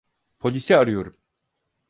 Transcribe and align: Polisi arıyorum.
Polisi 0.39 0.77
arıyorum. 0.77 1.17